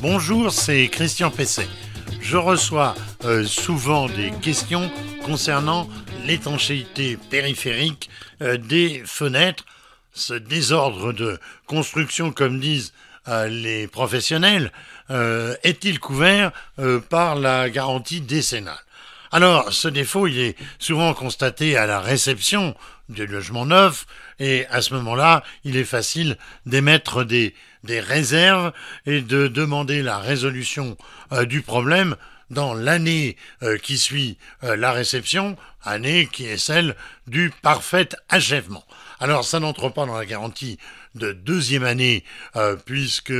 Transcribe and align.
Bonjour, 0.00 0.52
c'est 0.52 0.86
Christian 0.86 1.28
Pesset. 1.28 1.66
Je 2.20 2.36
reçois 2.36 2.94
euh, 3.24 3.44
souvent 3.44 4.08
des 4.08 4.30
questions 4.40 4.88
concernant 5.24 5.88
l'étanchéité 6.24 7.18
périphérique 7.30 8.08
euh, 8.40 8.58
des 8.58 9.02
fenêtres, 9.04 9.64
ce 10.12 10.34
désordre 10.34 11.12
de 11.12 11.40
construction, 11.66 12.30
comme 12.30 12.60
disent 12.60 12.92
euh, 13.26 13.48
les 13.48 13.88
professionnels, 13.88 14.70
est-il 15.64 15.98
couvert 16.00 16.52
par 17.08 17.34
la 17.34 17.70
garantie 17.70 18.20
décennale? 18.20 18.78
Alors, 19.32 19.72
ce 19.72 19.88
défaut, 19.88 20.26
il 20.26 20.38
est 20.38 20.56
souvent 20.78 21.14
constaté 21.14 21.76
à 21.76 21.86
la 21.86 22.00
réception 22.00 22.74
du 23.08 23.26
logement 23.26 23.66
neuf, 23.66 24.06
et 24.38 24.66
à 24.66 24.82
ce 24.82 24.94
moment-là, 24.94 25.42
il 25.64 25.76
est 25.76 25.84
facile 25.84 26.36
d'émettre 26.66 27.24
des, 27.24 27.54
des 27.84 28.00
réserves 28.00 28.72
et 29.06 29.20
de 29.20 29.48
demander 29.48 30.02
la 30.02 30.18
résolution 30.18 30.96
euh, 31.32 31.44
du 31.44 31.62
problème 31.62 32.16
dans 32.50 32.74
l'année 32.74 33.36
euh, 33.62 33.76
qui 33.78 33.98
suit 33.98 34.38
euh, 34.64 34.76
la 34.76 34.92
réception, 34.92 35.56
année 35.82 36.28
qui 36.30 36.46
est 36.46 36.58
celle 36.58 36.96
du 37.26 37.52
parfait 37.62 38.08
achèvement. 38.28 38.84
Alors 39.20 39.44
ça 39.44 39.60
n'entre 39.60 39.88
pas 39.88 40.06
dans 40.06 40.16
la 40.16 40.26
garantie 40.26 40.78
de 41.14 41.32
deuxième 41.32 41.82
année 41.82 42.22
puisque 42.84 43.32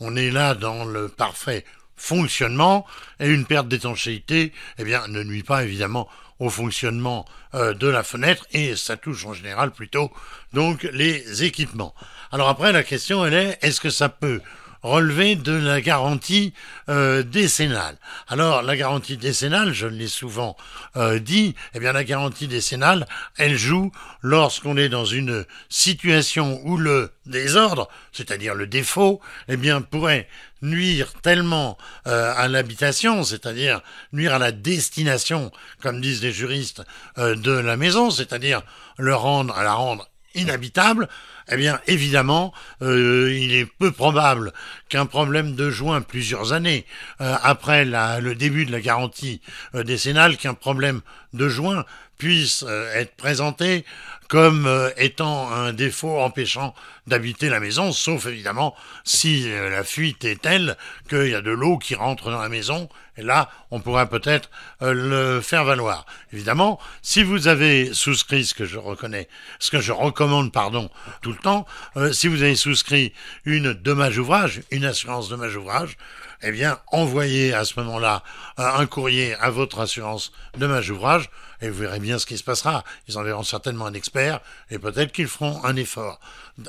on 0.00 0.16
est 0.16 0.30
là 0.30 0.54
dans 0.54 0.86
le 0.86 1.08
parfait 1.08 1.64
fonctionnement 1.96 2.86
et 3.20 3.28
une 3.28 3.44
perte 3.44 3.68
d'étanchéité 3.68 4.52
eh 4.78 4.84
bien 4.84 5.06
ne 5.08 5.22
nuit 5.22 5.42
pas 5.42 5.64
évidemment 5.64 6.08
au 6.38 6.50
fonctionnement 6.50 7.24
euh, 7.54 7.74
de 7.74 7.88
la 7.88 8.02
fenêtre 8.02 8.46
et 8.52 8.76
ça 8.76 8.96
touche 8.96 9.24
en 9.26 9.32
général 9.32 9.70
plutôt 9.70 10.12
donc 10.52 10.82
les 10.92 11.44
équipements. 11.44 11.94
Alors 12.32 12.48
après 12.48 12.72
la 12.72 12.82
question 12.82 13.24
elle 13.24 13.34
est 13.34 13.58
est-ce 13.62 13.80
que 13.80 13.90
ça 13.90 14.08
peut 14.08 14.40
relever 14.82 15.36
de 15.36 15.52
la 15.52 15.80
garantie 15.80 16.52
euh, 16.88 17.22
décennale. 17.22 17.96
Alors 18.28 18.62
la 18.62 18.76
garantie 18.76 19.16
décennale, 19.16 19.72
je 19.72 19.86
l'ai 19.86 20.08
souvent 20.08 20.56
euh, 20.96 21.18
dit, 21.18 21.54
eh 21.74 21.80
bien 21.80 21.92
la 21.92 22.04
garantie 22.04 22.48
décennale, 22.48 23.06
elle 23.36 23.56
joue 23.56 23.92
lorsqu'on 24.22 24.76
est 24.76 24.88
dans 24.88 25.04
une 25.04 25.44
situation 25.68 26.60
où 26.64 26.76
le 26.76 27.12
désordre, 27.26 27.88
c'est-à-dire 28.12 28.54
le 28.54 28.66
défaut, 28.66 29.20
eh 29.48 29.56
bien 29.56 29.82
pourrait 29.82 30.28
nuire 30.62 31.12
tellement 31.22 31.76
euh, 32.06 32.32
à 32.36 32.48
l'habitation, 32.48 33.22
c'est-à-dire 33.22 33.82
nuire 34.12 34.34
à 34.34 34.38
la 34.38 34.52
destination, 34.52 35.52
comme 35.82 36.00
disent 36.00 36.22
les 36.22 36.32
juristes, 36.32 36.82
de 37.16 37.52
la 37.52 37.76
maison, 37.76 38.10
c'est-à-dire 38.10 38.62
le 38.98 39.14
rendre, 39.14 39.56
à 39.56 39.64
la 39.64 39.74
rendre 39.74 40.08
inhabitable, 40.36 41.08
eh 41.50 41.56
bien 41.56 41.80
évidemment, 41.86 42.52
euh, 42.82 43.32
il 43.36 43.54
est 43.54 43.66
peu 43.66 43.90
probable 43.90 44.52
qu'un 44.88 45.06
problème 45.06 45.54
de 45.54 45.70
joint 45.70 46.00
plusieurs 46.00 46.52
années 46.52 46.86
euh, 47.20 47.34
après 47.42 47.84
le 47.84 48.34
début 48.34 48.66
de 48.66 48.72
la 48.72 48.80
garantie 48.80 49.40
euh, 49.74 49.82
décennale, 49.82 50.36
qu'un 50.36 50.54
problème 50.54 51.00
de 51.32 51.48
joint 51.48 51.84
puisse 52.18 52.64
être 52.94 53.14
présenté 53.16 53.84
comme 54.28 54.68
étant 54.96 55.52
un 55.52 55.72
défaut 55.72 56.18
empêchant 56.18 56.74
d'habiter 57.06 57.48
la 57.48 57.60
maison, 57.60 57.92
sauf 57.92 58.26
évidemment 58.26 58.74
si 59.04 59.48
la 59.48 59.84
fuite 59.84 60.24
est 60.24 60.40
telle 60.40 60.76
qu'il 61.08 61.28
y 61.28 61.34
a 61.34 61.42
de 61.42 61.52
l'eau 61.52 61.78
qui 61.78 61.94
rentre 61.94 62.30
dans 62.30 62.40
la 62.40 62.48
maison 62.48 62.88
et 63.18 63.22
là, 63.22 63.48
on 63.70 63.80
pourrait 63.80 64.08
peut-être 64.08 64.50
euh, 64.82 64.92
le 64.92 65.40
faire 65.40 65.64
valoir. 65.64 66.04
Évidemment, 66.32 66.78
si 67.02 67.22
vous 67.22 67.48
avez 67.48 67.94
souscrit 67.94 68.44
ce 68.44 68.54
que 68.54 68.66
je 68.66 68.78
reconnais, 68.78 69.28
ce 69.58 69.70
que 69.70 69.80
je 69.80 69.92
recommande, 69.92 70.52
pardon, 70.52 70.90
tout 71.22 71.32
le 71.32 71.38
temps, 71.38 71.66
euh, 71.96 72.12
si 72.12 72.28
vous 72.28 72.42
avez 72.42 72.56
souscrit 72.56 73.14
une 73.44 73.72
dommage 73.72 74.18
ouvrage, 74.18 74.62
une 74.70 74.84
assurance 74.84 75.30
dommage 75.30 75.56
ouvrage, 75.56 75.96
eh 76.42 76.52
bien, 76.52 76.78
envoyez 76.88 77.54
à 77.54 77.64
ce 77.64 77.80
moment-là 77.80 78.22
euh, 78.58 78.70
un 78.76 78.86
courrier 78.86 79.34
à 79.36 79.48
votre 79.48 79.80
assurance 79.80 80.32
dommage 80.58 80.90
ouvrage 80.90 81.30
et 81.62 81.70
vous 81.70 81.80
verrez 81.80 82.00
bien 82.06 82.20
ce 82.20 82.26
qui 82.26 82.38
se 82.38 82.44
passera. 82.44 82.84
Ils 83.08 83.18
enverront 83.18 83.42
certainement 83.42 83.86
un 83.86 83.94
expert 83.94 84.40
et 84.70 84.78
peut-être 84.78 85.10
qu'ils 85.10 85.26
feront 85.26 85.64
un 85.64 85.74
effort. 85.74 86.20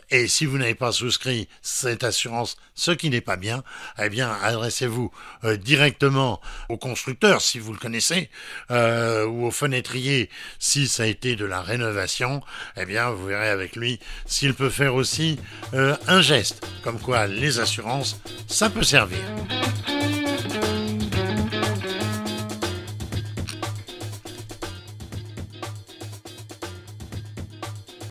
Et 0.09 0.27
si 0.27 0.45
vous 0.45 0.57
n'avez 0.57 0.73
pas 0.73 0.91
souscrit 0.91 1.47
cette 1.61 2.03
assurance, 2.03 2.57
ce 2.73 2.89
qui 2.89 3.11
n'est 3.11 3.21
pas 3.21 3.35
bien, 3.37 3.63
eh 3.99 4.09
bien, 4.09 4.35
adressez-vous 4.41 5.11
euh, 5.43 5.55
directement 5.55 6.41
au 6.69 6.77
constructeur 6.77 7.41
si 7.41 7.59
vous 7.59 7.71
le 7.71 7.77
connaissez, 7.77 8.31
euh, 8.71 9.25
ou 9.27 9.45
au 9.45 9.51
fenêtrier 9.51 10.29
si 10.57 10.87
ça 10.87 11.03
a 11.03 11.05
été 11.05 11.35
de 11.35 11.45
la 11.45 11.61
rénovation. 11.61 12.41
Eh 12.75 12.85
bien, 12.85 13.11
vous 13.11 13.27
verrez 13.27 13.49
avec 13.49 13.75
lui 13.75 13.99
s'il 14.25 14.55
peut 14.55 14.71
faire 14.71 14.95
aussi 14.95 15.39
euh, 15.75 15.95
un 16.07 16.21
geste, 16.21 16.65
comme 16.83 16.99
quoi 16.99 17.27
les 17.27 17.59
assurances, 17.59 18.19
ça 18.47 18.71
peut 18.71 18.83
servir. 18.83 19.19